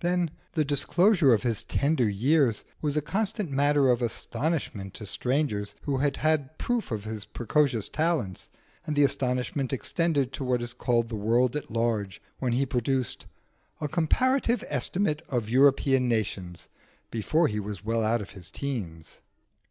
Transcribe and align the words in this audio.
Then, 0.00 0.32
the 0.52 0.66
disclosure 0.66 1.32
of 1.32 1.44
his 1.44 1.64
tender 1.64 2.06
years 2.06 2.62
was 2.82 2.94
a 2.94 3.00
constant 3.00 3.50
matter 3.50 3.88
of 3.88 4.02
astonishment 4.02 4.92
to 4.92 5.06
strangers 5.06 5.74
who 5.84 5.96
had 5.96 6.18
had 6.18 6.58
proof 6.58 6.90
of 6.90 7.04
his 7.04 7.24
precocious 7.24 7.88
talents, 7.88 8.50
and 8.84 8.94
the 8.94 9.02
astonishment 9.04 9.72
extended 9.72 10.30
to 10.34 10.44
what 10.44 10.60
is 10.60 10.74
called 10.74 11.08
the 11.08 11.16
world 11.16 11.56
at 11.56 11.70
large 11.70 12.20
when 12.38 12.52
he 12.52 12.66
produced 12.66 13.24
'A 13.80 13.88
Comparative 13.88 14.62
Estimate 14.68 15.22
of 15.30 15.48
European 15.48 16.06
Nations' 16.06 16.68
before 17.10 17.48
he 17.48 17.58
was 17.58 17.82
well 17.82 18.02
out 18.04 18.20
of 18.20 18.32
his 18.32 18.50
teens. 18.50 19.22